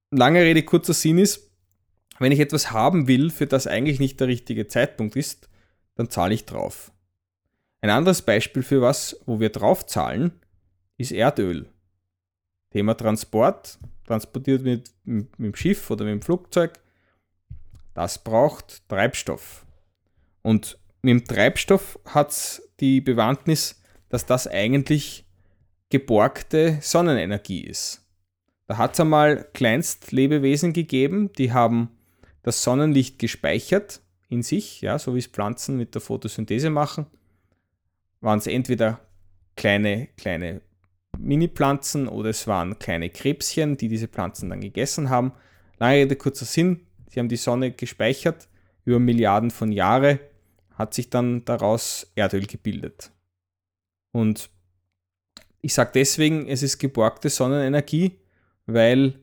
Lange 0.10 0.41
Rede, 0.41 0.63
kurzer 0.63 0.94
Sinn 0.94 1.20
ist, 1.20 1.51
wenn 2.20 2.32
ich 2.32 2.39
etwas 2.39 2.72
haben 2.72 3.08
will, 3.08 3.30
für 3.30 3.48
das 3.48 3.68
eigentlich 3.68 4.00
nicht 4.00 4.20
der 4.20 4.27
richtige 4.27 4.68
Zeitpunkt 4.68 5.15
ist, 5.15 5.50
dann 6.01 6.10
zahle 6.10 6.34
ich 6.34 6.46
drauf. 6.46 6.91
Ein 7.81 7.91
anderes 7.91 8.24
Beispiel 8.24 8.63
für 8.63 8.81
was, 8.81 9.20
wo 9.27 9.39
wir 9.39 9.50
drauf 9.50 9.86
zahlen, 9.86 10.31
ist 10.98 11.12
Erdöl. 11.12 11.70
Thema 12.72 12.96
Transport, 12.96 13.77
transportiert 14.05 14.63
mit, 14.63 14.91
mit, 15.03 15.38
mit 15.38 15.53
dem 15.53 15.55
Schiff 15.55 15.89
oder 15.91 16.05
mit 16.05 16.13
dem 16.13 16.22
Flugzeug, 16.22 16.79
das 17.93 18.24
braucht 18.24 18.88
Treibstoff. 18.89 19.65
Und 20.41 20.79
mit 21.03 21.12
dem 21.12 21.25
Treibstoff 21.25 22.00
hat 22.05 22.31
es 22.31 22.70
die 22.79 23.00
Bewandtnis, 23.01 23.81
dass 24.10 24.25
das 24.25 24.48
eigentlich 24.48 25.25
geborgte 25.89 26.79
Sonnenenergie 26.81 27.62
ist. 27.62 28.08
Da 28.65 28.77
hat 28.77 28.93
es 28.93 29.00
einmal 29.00 29.48
Kleinstlebewesen 29.53 30.74
gegeben, 30.74 31.31
die 31.34 31.51
haben 31.51 31.91
das 32.41 32.63
Sonnenlicht 32.63 33.20
gespeichert 33.20 34.01
in 34.32 34.44
sich, 34.44 34.82
ja, 34.82 34.98
so 34.98 35.14
wie 35.14 35.20
es 35.20 35.28
Pflanzen 35.28 35.78
mit 35.78 35.94
der 35.94 36.02
Photosynthese 36.02 36.70
machen. 36.70 37.06
Waren 38.22 38.40
es 38.40 38.48
entweder 38.48 39.02
kleine, 39.56 40.08
kleine 40.18 40.62
Mini-Pflanzen 41.18 42.08
oder 42.08 42.30
es 42.30 42.48
waren 42.48 42.80
kleine 42.80 43.10
Krebschen, 43.10 43.78
die 43.78 43.90
diese 43.90 44.08
Pflanzen 44.08 44.50
dann 44.50 44.62
gegessen 44.62 45.10
haben. 45.10 45.34
Lange 45.78 45.96
Rede, 45.96 46.16
kurzer 46.16 46.46
Sinn, 46.46 46.88
sie 47.10 47.20
haben 47.20 47.28
die 47.28 47.36
Sonne 47.36 47.72
gespeichert 47.72 48.48
über 48.86 49.00
Milliarden 49.00 49.52
von 49.52 49.72
Jahren 49.72 50.20
hat 50.82 50.94
sich 50.94 51.10
dann 51.10 51.46
daraus 51.46 52.12
Erdöl 52.16 52.48
gebildet. 52.48 53.12
Und 54.12 54.50
ich 55.62 55.74
sage 55.74 55.92
deswegen, 55.94 56.48
es 56.48 56.64
ist 56.64 56.80
geborgte 56.80 57.30
Sonnenenergie, 57.30 58.20
weil 58.66 59.20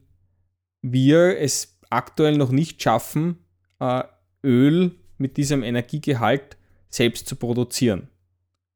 wir 0.83 1.39
es 1.39 1.79
aktuell 1.91 2.37
noch 2.37 2.51
nicht 2.51 2.81
schaffen, 2.81 3.39
äh, 3.81 4.05
Öl 4.49 4.93
mit 5.19 5.37
diesem 5.37 5.63
Energiegehalt 5.63 6.57
selbst 6.89 7.29
zu 7.29 7.37
produzieren. 7.37 8.09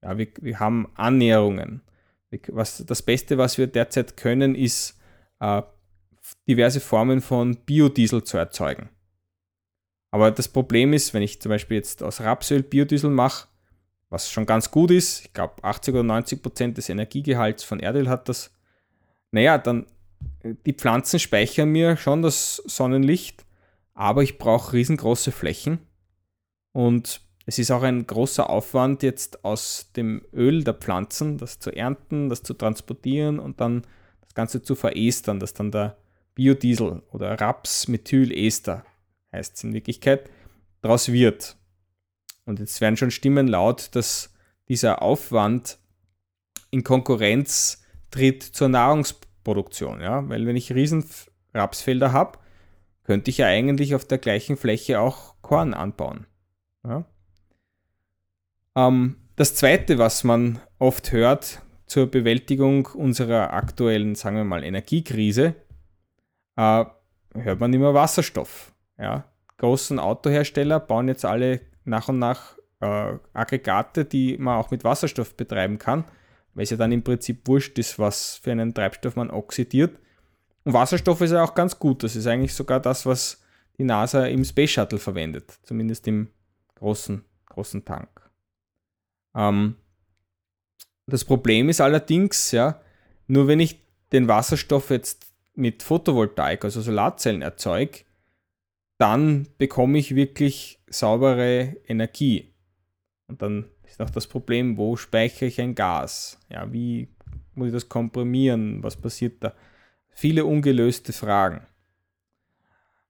Ja, 0.02 0.19
wir, 0.19 0.29
wir 0.41 0.61
haben 0.61 0.91
Annäherungen. 0.95 1.81
Was, 2.49 2.85
das 2.87 3.02
Beste, 3.02 3.38
was 3.38 3.59
wir 3.59 3.67
derzeit 3.67 4.17
können, 4.17 4.55
ist 4.55 4.99
äh, 5.41 5.62
diverse 6.49 6.81
Formen 6.81 7.21
von 7.21 7.57
Biodiesel 7.57 8.23
zu 8.25 8.37
erzeugen. 8.37 8.91
Aber 10.11 10.31
das 10.31 10.49
Problem 10.49 10.93
ist, 10.93 11.14
wenn 11.14 11.23
ich 11.23 11.41
zum 11.41 11.50
Beispiel 11.50 11.79
jetzt 11.79 12.02
aus 12.02 12.21
Rapsöl 12.21 12.62
Biodiesel 12.62 13.11
mache, 13.11 13.49
was 14.11 14.31
schon 14.31 14.45
ganz 14.45 14.71
gut 14.71 14.91
ist, 14.91 15.25
ich 15.25 15.33
glaube 15.33 15.64
80 15.64 15.95
oder 15.95 16.02
90 16.02 16.43
Prozent 16.43 16.76
des 16.76 16.91
Energiegehalts 16.91 17.64
von 17.64 17.81
Erdöl 17.81 18.11
hat 18.11 18.29
das, 18.29 18.50
naja, 19.31 19.57
dann 19.57 19.87
äh, 20.43 20.55
die 20.67 20.75
Pflanzen 20.75 21.19
speichern 21.19 21.71
mir 21.71 21.97
schon 21.97 22.21
das 22.21 22.57
Sonnenlicht, 22.57 23.47
aber 23.95 24.23
ich 24.23 24.39
brauche 24.39 24.73
riesengroße 24.73 25.33
Flächen 25.33 25.79
und 26.73 27.21
es 27.45 27.59
ist 27.59 27.71
auch 27.71 27.83
ein 27.83 28.07
großer 28.07 28.49
Aufwand 28.49 29.03
jetzt 29.03 29.45
aus 29.45 29.91
dem 29.97 30.25
Öl 30.33 30.63
der 30.63 30.75
Pflanzen, 30.75 31.39
das 31.39 31.59
zu 31.59 31.71
ernten, 31.71 32.29
das 32.29 32.43
zu 32.43 32.55
transportieren 32.55 33.39
und 33.39 33.61
dann 33.61 33.83
das 34.21 34.35
Ganze 34.35 34.63
zu 34.63 34.75
verestern, 34.75 35.41
dass 35.41 35.53
dann 35.55 35.73
der 35.73 35.97
Biodiesel 36.35 37.03
oder 37.11 37.41
Rapsmethylester 37.41 38.85
heißt 39.33 39.57
es 39.57 39.65
in 39.65 39.73
Wirklichkeit, 39.73 40.31
daraus 40.83 41.11
wird. 41.11 41.57
Und 42.45 42.61
jetzt 42.61 42.81
werden 42.81 42.97
schon 42.97 43.11
Stimmen 43.11 43.49
laut, 43.49 43.95
dass 43.95 44.35
dieser 44.69 45.03
Aufwand 45.03 45.79
in 46.71 46.85
Konkurrenz 46.85 47.83
tritt 48.11 48.43
zur 48.43 48.69
Nahrungsproduktion. 48.69 50.01
Ja? 50.01 50.29
Weil 50.29 50.47
wenn 50.47 50.57
ich 50.57 50.73
riesen 50.73 51.05
Rapsfelder 51.55 52.13
habe, 52.13 52.39
könnte 53.04 53.30
ich 53.30 53.38
ja 53.38 53.47
eigentlich 53.47 53.94
auf 53.94 54.04
der 54.04 54.18
gleichen 54.18 54.56
Fläche 54.56 55.00
auch 55.00 55.35
Korn 55.42 55.75
anbauen. 55.75 56.26
Ja? 56.85 57.04
Ähm, 58.76 59.16
das 59.37 59.54
Zweite, 59.54 59.99
was 59.99 60.25
man 60.25 60.61
oft 60.78 61.12
hört 61.12 61.62
zur 61.87 62.06
Bewältigung 62.06 62.87
unserer 62.87 63.52
aktuellen, 63.52 64.14
sagen 64.14 64.37
wir 64.37 64.44
mal, 64.44 64.64
Energiekrise, 64.64 65.54
äh, 66.56 66.85
hört 67.35 67.61
man 67.61 67.73
immer 67.73 67.94
Wasserstoff. 67.94 68.73
Ja, 68.99 69.25
großen 69.59 69.99
Autohersteller 69.99 70.80
bauen 70.80 71.09
jetzt 71.09 71.25
alle 71.25 71.61
nach 71.85 72.09
und 72.09 72.18
nach 72.18 72.56
äh, 72.80 73.14
Aggregate, 73.32 74.04
die 74.04 74.37
man 74.38 74.59
auch 74.59 74.71
mit 74.71 74.85
Wasserstoff 74.85 75.37
betreiben 75.37 75.78
kann, 75.78 76.04
weil 76.54 76.64
es 76.64 76.71
ja 76.71 76.76
dann 76.76 76.92
im 76.92 77.02
Prinzip 77.02 77.47
wurscht 77.49 77.78
ist, 77.78 77.99
was 77.99 78.37
für 78.37 78.52
einen 78.52 78.75
Treibstoff 78.75 79.16
man 79.16 79.30
oxidiert. 79.30 79.99
Und 80.64 80.73
Wasserstoff 80.73 81.21
ist 81.21 81.33
ja 81.33 81.42
auch 81.42 81.54
ganz 81.54 81.78
gut. 81.78 82.02
Das 82.02 82.16
ist 82.16 82.26
eigentlich 82.26 82.54
sogar 82.54 82.81
das, 82.81 83.04
was 83.07 83.42
die 83.78 83.85
NASA 83.85 84.26
im 84.26 84.45
Space 84.45 84.71
Shuttle 84.71 84.99
verwendet, 84.99 85.59
zumindest 85.62 86.07
im 86.07 86.28
großen, 86.76 87.25
großen 87.47 87.85
Tank. 87.85 88.09
Ähm, 89.35 89.76
das 91.07 91.25
Problem 91.25 91.69
ist 91.69 91.81
allerdings, 91.81 92.52
ja, 92.52 92.81
nur 93.26 93.49
wenn 93.49 93.61
ich 93.61 93.83
den 94.12 94.28
Wasserstoff 94.28 94.90
jetzt 94.90 95.33
mit 95.54 95.83
Photovoltaik, 95.83 96.64
also 96.64 96.81
Solarzellen 96.81 97.42
erzeuge, 97.42 98.00
dann 98.99 99.49
bekomme 99.59 99.99
ich 99.99 100.14
wirklich 100.14 100.81
saubere 100.87 101.76
Energie. 101.87 102.54
Und 103.26 103.42
dann 103.42 103.66
ist 103.85 104.00
auch 104.00 104.11
das 104.11 104.26
Problem, 104.26 104.76
wo 104.76 104.97
speichere 104.97 105.47
ich 105.47 105.61
ein 105.61 105.75
Gas? 105.75 106.38
Ja, 106.49 106.73
wie 106.73 107.09
muss 107.54 107.69
ich 107.69 107.73
das 107.73 107.88
komprimieren? 107.88 108.83
Was 108.83 108.97
passiert 108.97 109.42
da? 109.42 109.54
Viele 110.12 110.45
ungelöste 110.45 111.12
Fragen. 111.12 111.66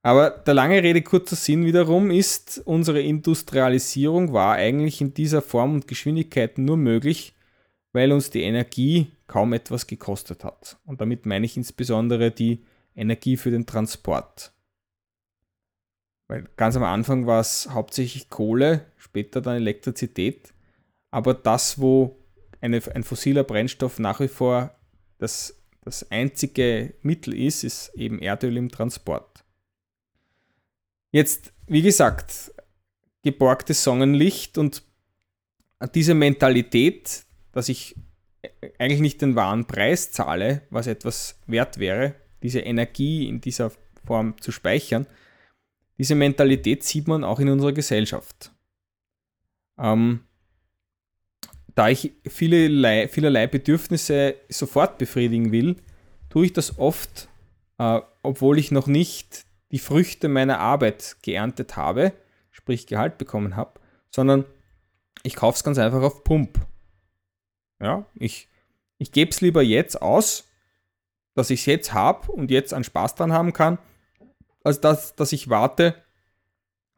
Aber 0.03 0.31
der 0.31 0.55
lange 0.55 0.83
Rede, 0.83 1.03
kurzer 1.03 1.37
Sinn 1.37 1.65
wiederum 1.65 2.11
ist, 2.11 2.61
unsere 2.65 3.01
Industrialisierung 3.01 4.33
war 4.33 4.55
eigentlich 4.55 5.01
in 5.01 5.15
dieser 5.15 5.43
Form 5.43 5.75
und 5.75 5.87
Geschwindigkeit 5.87 6.59
nur 6.59 6.77
möglich, 6.77 7.35
weil 7.93 8.11
uns 8.11 8.31
die 8.31 8.43
Energie 8.43 9.13
kaum 9.29 9.53
etwas 9.53 9.87
gekostet 9.87 10.43
hat. 10.43 10.77
Und 10.85 11.01
damit 11.01 11.25
meine 11.25 11.47
ich 11.47 11.57
insbesondere 11.57 12.33
die 12.33 12.65
Energie 12.97 13.37
für 13.37 13.51
den 13.51 13.65
Transport. 13.65 14.53
Weil 16.29 16.49
ganz 16.57 16.77
am 16.77 16.83
Anfang 16.83 17.27
war 17.27 17.41
es 17.41 17.69
hauptsächlich 17.71 18.29
Kohle, 18.29 18.87
später 18.97 19.41
dann 19.41 19.57
Elektrizität. 19.57 20.53
Aber 21.11 21.35
das, 21.35 21.81
wo 21.81 22.17
eine, 22.61 22.81
ein 22.95 23.05
fossiler 23.05 23.45
Brennstoff 23.45 23.99
nach 23.99 24.19
wie 24.21 24.29
vor 24.29 24.75
das, 25.19 25.62
das 25.83 26.11
einzige 26.11 26.95
Mittel 27.03 27.35
ist, 27.35 27.65
ist 27.65 27.93
eben 27.95 28.21
Erdöl 28.21 28.57
im 28.57 28.71
Transport. 28.71 29.45
Jetzt, 31.11 31.53
wie 31.67 31.83
gesagt, 31.83 32.53
geborgtes 33.23 33.85
Sonnenlicht 33.85 34.59
und 34.59 34.83
diese 35.95 36.15
Mentalität, 36.15 37.25
dass 37.53 37.69
ich 37.69 37.97
eigentlich 38.79 39.01
nicht 39.01 39.21
den 39.21 39.37
wahren 39.37 39.67
Preis 39.67 40.13
zahle, 40.13 40.63
was 40.71 40.87
etwas 40.87 41.41
wert 41.47 41.79
wäre, 41.79 42.15
diese 42.43 42.61
Energie 42.61 43.29
in 43.29 43.41
dieser 43.41 43.73
Form 44.05 44.41
zu 44.41 44.53
speichern, 44.53 45.07
diese 45.99 46.15
Mentalität 46.15 46.83
sieht 46.83 47.07
man 47.07 47.25
auch 47.25 47.39
in 47.41 47.49
unserer 47.49 47.73
Gesellschaft. 47.73 48.53
Ähm, 49.79 50.21
da 51.75 51.89
ich 51.89 52.13
vielerlei, 52.27 53.09
vielerlei 53.09 53.47
Bedürfnisse 53.47 54.37
sofort 54.49 54.99
befriedigen 54.99 55.53
will, 55.53 55.77
tue 56.29 56.47
ich 56.47 56.53
das 56.53 56.79
oft, 56.79 57.29
äh, 57.79 58.01
obwohl 58.23 58.59
ich 58.59 58.71
noch 58.71 58.87
nicht 58.87 59.47
die 59.71 59.79
Früchte 59.79 60.29
meiner 60.29 60.59
Arbeit 60.59 61.17
geerntet 61.23 61.77
habe, 61.77 62.13
sprich 62.51 62.87
Gehalt 62.87 63.19
bekommen 63.19 63.57
habe, 63.57 63.81
sondern 64.11 64.45
ich 65.23 65.35
kaufe 65.35 65.57
es 65.57 65.65
ganz 65.65 65.79
einfach 65.79 66.03
auf 66.03 66.25
Pump. 66.25 66.67
Ja, 67.81 68.07
ich, 68.15 68.49
ich 68.99 69.13
gebe 69.13 69.31
es 69.31 69.41
lieber 69.41 69.63
jetzt 69.63 70.01
aus, 70.01 70.45
dass 71.35 71.51
ich 71.51 71.61
es 71.61 71.67
jetzt 71.67 71.95
habe 71.95 72.31
und 72.31 72.51
jetzt 72.51 72.75
einen 72.75 72.85
Spaß 72.85 73.15
dran 73.15 73.33
haben 73.33 73.53
kann, 73.53 73.79
als 74.63 74.81
dass, 74.81 75.17
dass 75.17 75.33
ich 75.33 75.49
warte 75.49 75.95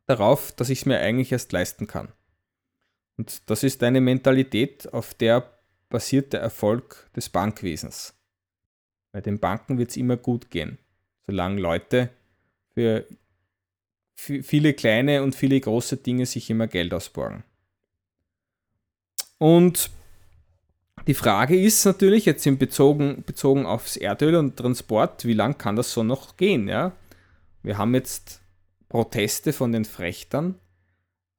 darauf, 0.07 0.52
dass 0.52 0.69
ich 0.69 0.81
es 0.81 0.87
mir 0.87 0.99
eigentlich 0.99 1.33
erst 1.33 1.52
leisten 1.52 1.87
kann. 1.87 2.12
Und 3.16 3.49
das 3.49 3.62
ist 3.62 3.83
eine 3.83 4.00
Mentalität, 4.00 4.92
auf 4.92 5.14
der 5.14 5.50
basiert 5.88 6.33
der 6.33 6.40
Erfolg 6.40 7.09
des 7.14 7.28
Bankwesens. 7.28 8.14
Bei 9.12 9.21
den 9.21 9.38
Banken 9.38 9.78
wird 9.78 9.90
es 9.90 9.97
immer 9.97 10.16
gut 10.16 10.50
gehen, 10.50 10.78
solange 11.26 11.61
Leute 11.61 12.11
für 12.75 13.06
viele 14.16 14.75
kleine 14.75 15.23
und 15.23 15.35
viele 15.35 15.61
große 15.61 15.99
Dinge 15.99 16.26
sich 16.26 16.50
immer 16.50 16.66
Geld 16.66 16.92
ausborgen. 16.92 17.44
Und 19.38 19.90
die 21.06 21.14
Frage 21.14 21.61
ist 21.61 21.85
natürlich 21.85 22.25
jetzt 22.25 22.47
in 22.47 22.59
bezogen, 22.59 23.23
bezogen 23.26 23.66
aufs 23.66 23.97
Erdöl 23.97 24.37
und 24.37 24.56
Transport, 24.56 25.25
wie 25.26 25.35
lang 25.35 25.59
kann 25.59 25.76
das 25.76 25.92
so 25.92 26.02
noch 26.02 26.37
gehen? 26.37 26.66
Ja? 26.66 26.92
Wir 27.62 27.76
haben 27.78 27.94
jetzt 27.94 28.40
Proteste 28.88 29.52
von 29.52 29.73
den 29.73 29.85
Frechtern, 29.85 30.59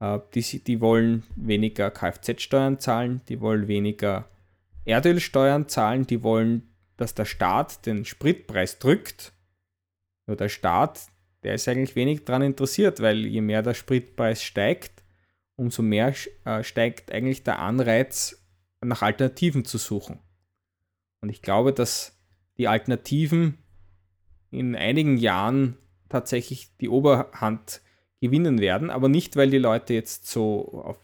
die, 0.01 0.63
die 0.63 0.81
wollen 0.81 1.23
weniger 1.35 1.89
Kfz-Steuern 1.91 2.79
zahlen, 2.79 3.21
die 3.29 3.39
wollen 3.39 3.67
weniger 3.67 4.29
Erdölsteuern 4.85 5.67
zahlen, 5.67 6.05
die 6.05 6.21
wollen, 6.21 6.69
dass 6.97 7.15
der 7.15 7.25
Staat 7.25 7.85
den 7.85 8.05
Spritpreis 8.05 8.79
drückt. 8.79 9.33
Nur 10.27 10.37
der 10.37 10.49
Staat, 10.49 11.07
der 11.43 11.55
ist 11.55 11.67
eigentlich 11.67 11.95
wenig 11.95 12.25
daran 12.25 12.41
interessiert, 12.41 13.01
weil 13.01 13.25
je 13.25 13.41
mehr 13.41 13.61
der 13.61 13.73
Spritpreis 13.73 14.43
steigt, 14.43 15.03
umso 15.55 15.81
mehr 15.81 16.13
äh, 16.43 16.63
steigt 16.63 17.11
eigentlich 17.11 17.43
der 17.43 17.59
Anreiz, 17.59 18.41
nach 18.81 19.01
Alternativen 19.01 19.65
zu 19.65 19.77
suchen. 19.77 20.19
Und 21.21 21.29
ich 21.29 21.41
glaube, 21.41 21.73
dass 21.73 22.19
die 22.57 22.67
Alternativen 22.67 23.57
in 24.51 24.75
einigen 24.75 25.17
Jahren 25.17 25.77
tatsächlich 26.09 26.75
die 26.77 26.89
Oberhand 26.89 27.81
gewinnen 28.25 28.59
werden, 28.59 28.89
aber 28.89 29.09
nicht, 29.09 29.35
weil 29.35 29.49
die 29.49 29.57
Leute 29.57 29.93
jetzt 29.93 30.27
so 30.27 30.81
auf 30.83 30.97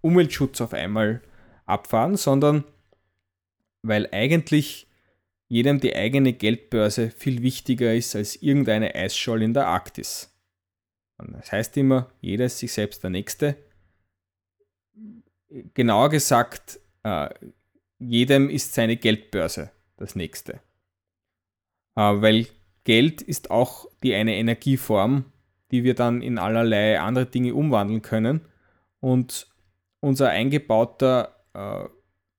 Umweltschutz 0.00 0.60
auf 0.60 0.72
einmal 0.72 1.20
abfahren, 1.66 2.16
sondern 2.16 2.64
weil 3.82 4.08
eigentlich 4.12 4.86
jedem 5.48 5.80
die 5.80 5.94
eigene 5.94 6.32
Geldbörse 6.32 7.10
viel 7.10 7.42
wichtiger 7.42 7.94
ist 7.94 8.16
als 8.16 8.36
irgendeine 8.36 8.94
Eisscholle 8.94 9.44
in 9.44 9.54
der 9.54 9.66
Arktis. 9.66 10.34
Und 11.18 11.32
das 11.32 11.50
heißt 11.52 11.76
immer, 11.76 12.10
jeder 12.20 12.46
ist 12.46 12.58
sich 12.58 12.72
selbst 12.72 13.02
der 13.02 13.10
Nächste. 13.10 13.56
Genauer 15.74 16.10
gesagt, 16.10 16.78
äh, 17.02 17.28
jedem 17.98 18.50
ist 18.50 18.74
seine 18.74 18.96
Geldbörse 18.96 19.70
das 19.96 20.14
Nächste. 20.14 20.60
Äh, 21.96 22.20
weil 22.20 22.46
Geld 22.84 23.20
ist 23.22 23.50
auch 23.50 23.86
die 24.02 24.14
eine 24.14 24.36
Energieform, 24.36 25.24
die 25.70 25.84
wir 25.84 25.94
dann 25.94 26.22
in 26.22 26.38
allerlei 26.38 27.00
andere 27.00 27.26
Dinge 27.26 27.54
umwandeln 27.54 28.02
können. 28.02 28.42
Und 29.00 29.48
unser 30.00 30.30
eingebauter 30.30 31.36
äh, 31.54 31.84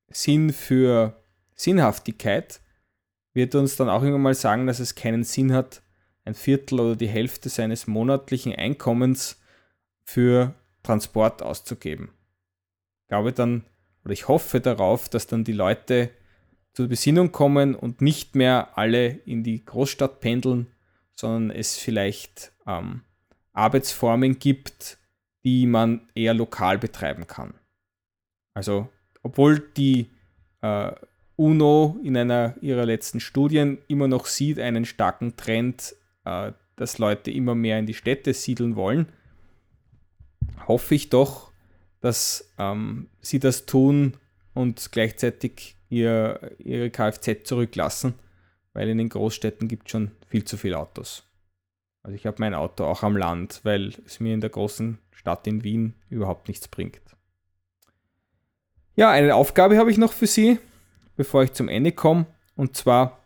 Sinn 0.09 0.51
für 0.51 1.21
Sinnhaftigkeit 1.55 2.61
wird 3.33 3.55
uns 3.55 3.75
dann 3.75 3.89
auch 3.89 4.01
irgendwann 4.01 4.23
mal 4.23 4.33
sagen, 4.33 4.67
dass 4.67 4.79
es 4.79 4.95
keinen 4.95 5.23
Sinn 5.23 5.53
hat, 5.53 5.81
ein 6.25 6.33
Viertel 6.33 6.79
oder 6.79 6.95
die 6.95 7.07
Hälfte 7.07 7.49
seines 7.49 7.87
monatlichen 7.87 8.53
Einkommens 8.53 9.41
für 10.03 10.53
Transport 10.83 11.41
auszugeben. 11.41 12.11
Ich 13.03 13.07
glaube 13.09 13.33
dann, 13.33 13.65
oder 14.03 14.13
ich 14.13 14.27
hoffe 14.27 14.59
darauf, 14.59 15.09
dass 15.09 15.27
dann 15.27 15.43
die 15.43 15.53
Leute 15.53 16.11
zur 16.73 16.87
Besinnung 16.87 17.31
kommen 17.31 17.75
und 17.75 18.01
nicht 18.01 18.35
mehr 18.35 18.77
alle 18.77 19.07
in 19.07 19.43
die 19.43 19.63
Großstadt 19.63 20.19
pendeln, 20.19 20.67
sondern 21.15 21.51
es 21.51 21.77
vielleicht 21.77 22.53
ähm, 22.65 23.01
Arbeitsformen 23.59 24.39
gibt, 24.39 24.97
die 25.43 25.65
man 25.65 26.09
eher 26.15 26.33
lokal 26.33 26.77
betreiben 26.77 27.27
kann. 27.27 27.53
Also, 28.53 28.89
obwohl 29.21 29.59
die 29.59 30.09
äh, 30.61 30.91
UNO 31.35 31.97
in 32.03 32.17
einer 32.17 32.55
ihrer 32.61 32.85
letzten 32.85 33.19
Studien 33.19 33.77
immer 33.87 34.07
noch 34.07 34.25
sieht 34.25 34.59
einen 34.59 34.85
starken 34.85 35.37
Trend, 35.37 35.95
äh, 36.25 36.51
dass 36.75 36.97
Leute 36.97 37.31
immer 37.31 37.55
mehr 37.55 37.79
in 37.79 37.85
die 37.85 37.93
Städte 37.93 38.33
siedeln 38.33 38.75
wollen, 38.75 39.07
hoffe 40.67 40.95
ich 40.95 41.09
doch, 41.09 41.51
dass 41.99 42.53
ähm, 42.57 43.09
sie 43.21 43.39
das 43.39 43.65
tun 43.65 44.17
und 44.53 44.91
gleichzeitig 44.91 45.75
ihr, 45.89 46.55
ihre 46.59 46.89
Kfz 46.89 47.43
zurücklassen, 47.43 48.13
weil 48.73 48.87
in 48.87 48.97
den 48.97 49.09
Großstädten 49.09 49.67
gibt 49.67 49.87
es 49.87 49.91
schon 49.91 50.11
viel 50.27 50.45
zu 50.45 50.55
viele 50.55 50.77
Autos. 50.77 51.28
Also 52.03 52.15
ich 52.15 52.25
habe 52.25 52.37
mein 52.39 52.53
Auto 52.53 52.85
auch 52.85 53.03
am 53.03 53.17
Land, 53.17 53.61
weil 53.63 53.93
es 54.05 54.19
mir 54.19 54.33
in 54.33 54.41
der 54.41 54.49
großen 54.49 54.99
Stadt 55.11 55.45
in 55.47 55.63
Wien 55.63 55.95
überhaupt 56.09 56.47
nichts 56.47 56.67
bringt. 56.67 57.01
Ja, 58.95 59.11
eine 59.11 59.35
Aufgabe 59.35 59.77
habe 59.77 59.91
ich 59.91 59.97
noch 59.97 60.13
für 60.13 60.27
Sie, 60.27 60.59
bevor 61.15 61.43
ich 61.43 61.53
zum 61.53 61.67
Ende 61.67 61.91
komme. 61.91 62.25
Und 62.55 62.75
zwar, 62.75 63.23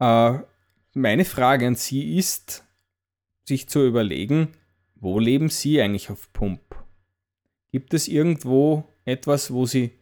äh, 0.00 0.38
meine 0.92 1.24
Frage 1.24 1.66
an 1.66 1.74
Sie 1.74 2.16
ist, 2.16 2.64
sich 3.44 3.68
zu 3.68 3.86
überlegen, 3.86 4.52
wo 4.94 5.18
leben 5.18 5.48
Sie 5.48 5.80
eigentlich 5.80 6.10
auf 6.10 6.32
Pump? 6.32 6.60
Gibt 7.72 7.92
es 7.94 8.08
irgendwo 8.08 8.84
etwas, 9.04 9.52
wo 9.52 9.66
Sie 9.66 9.98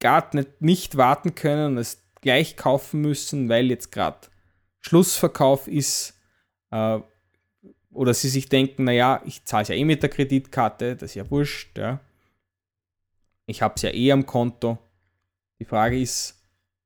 gar 0.00 0.28
nicht, 0.34 0.60
nicht 0.60 0.96
warten 0.96 1.34
können 1.34 1.72
und 1.72 1.78
es 1.78 2.02
gleich 2.20 2.56
kaufen 2.56 3.00
müssen, 3.00 3.48
weil 3.48 3.70
jetzt 3.70 3.92
gerade 3.92 4.28
Schlussverkauf 4.80 5.68
ist 5.68 6.19
äh, 6.70 7.00
oder 7.92 8.14
sie 8.14 8.28
sich 8.28 8.48
denken, 8.48 8.84
naja, 8.84 9.22
ich 9.24 9.44
zahle 9.44 9.62
es 9.62 9.68
ja 9.68 9.74
eh 9.74 9.84
mit 9.84 10.02
der 10.02 10.10
Kreditkarte, 10.10 10.96
das 10.96 11.10
ist 11.10 11.14
ja 11.16 11.30
wurscht. 11.30 11.76
Ja. 11.76 12.00
Ich 13.46 13.62
habe 13.62 13.74
es 13.76 13.82
ja 13.82 13.90
eh 13.90 14.12
am 14.12 14.26
Konto. 14.26 14.78
Die 15.58 15.64
Frage 15.64 16.00
ist, 16.00 16.40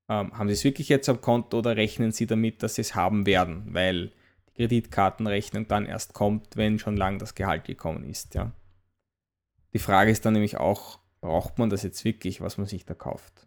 ähm, 0.09 0.37
haben 0.37 0.49
sie 0.49 0.55
es 0.55 0.65
wirklich 0.65 0.89
jetzt 0.89 1.09
am 1.09 1.21
Konto 1.21 1.59
oder 1.59 1.77
rechnen 1.77 2.13
sie 2.13 2.27
damit, 2.27 2.63
dass 2.63 2.77
sie 2.77 2.83
es 2.83 2.95
haben 2.95 3.27
werden, 3.27 3.75
weil 3.75 4.13
die 4.49 4.53
Kreditkartenrechnung 4.57 5.69
dann 5.69 5.87
erst 5.87 6.15
kommt, 6.15 6.57
wenn 6.57 6.79
schon 6.79 6.97
lang 6.97 7.19
das 7.19 7.35
Gehalt 7.35 7.65
gekommen 7.65 8.09
ist. 8.09 8.35
Ja. 8.35 8.53
Die 9.73 9.79
Frage 9.79 10.11
ist 10.11 10.25
dann 10.25 10.35
nämlich 10.35 10.57
auch, 10.57 10.99
braucht 11.21 11.59
man 11.59 11.71
das 11.71 11.83
jetzt 11.83 12.05
wirklich, 12.05 12.41
was 12.41 12.59
man 12.59 12.67
sich 12.67 12.85
da 12.85 12.95
kauft? 12.95 13.47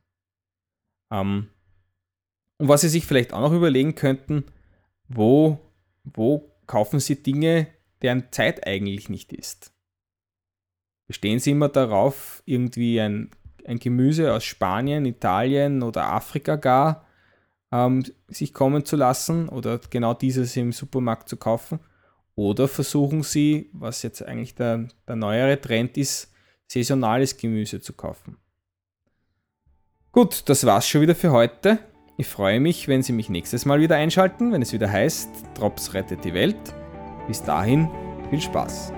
Ähm, 1.12 1.50
und 2.58 2.68
was 2.68 2.82
Sie 2.82 2.90
sich 2.90 3.06
vielleicht 3.06 3.34
auch 3.34 3.42
noch 3.42 3.54
überlegen 3.54 3.96
könnten, 3.96 4.46
wo, 5.08 5.60
wo 6.14 6.52
kaufen 6.66 7.00
Sie 7.00 7.22
Dinge, 7.22 7.68
deren 8.02 8.32
Zeit 8.32 8.68
eigentlich 8.68 9.10
nicht 9.10 9.34
ist. 9.34 9.72
Bestehen 11.08 11.40
Sie 11.40 11.52
immer 11.52 11.70
darauf, 11.70 12.44
irgendwie 12.46 13.00
ein, 13.00 13.32
ein 13.66 13.80
Gemüse 13.80 14.34
aus 14.34 14.44
Spanien, 14.44 15.06
Italien 15.06 15.84
oder 15.84 16.12
Afrika 16.12 16.58
gar 16.58 17.06
ähm, 17.72 18.04
sich 18.28 18.54
kommen 18.54 18.86
zu 18.86 18.96
lassen 18.96 19.50
oder 19.50 19.80
genau 19.90 20.14
dieses 20.14 20.56
im 20.58 20.72
Supermarkt 20.72 21.30
zu 21.30 21.38
kaufen? 21.38 21.80
Oder 22.36 22.68
versuchen 22.68 23.24
Sie, 23.24 23.70
was 23.74 24.04
jetzt 24.04 24.22
eigentlich 24.22 24.54
der, 24.54 24.88
der 25.08 25.16
neuere 25.16 25.60
Trend 25.60 25.98
ist, 25.98 26.32
saisonales 26.68 27.36
Gemüse 27.36 27.82
zu 27.82 27.94
kaufen? 27.94 28.38
Gut, 30.12 30.48
das 30.48 30.66
war's 30.66 30.88
schon 30.88 31.02
wieder 31.02 31.16
für 31.16 31.32
heute. 31.32 31.80
Ich 32.20 32.28
freue 32.28 32.60
mich, 32.60 32.88
wenn 32.88 33.04
Sie 33.04 33.14
mich 33.14 33.30
nächstes 33.30 33.66
Mal 33.66 33.80
wieder 33.80 33.96
einschalten, 33.96 34.52
wenn 34.52 34.64
es 34.64 34.74
wieder 34.74 34.92
heißt, 34.92 35.30
Drops 35.54 35.94
rettet 35.94 36.26
die 36.26 36.34
Welt. 36.34 36.58
Bis 37.28 37.44
dahin, 37.44 37.88
viel 38.32 38.42
Spaß. 38.42 38.92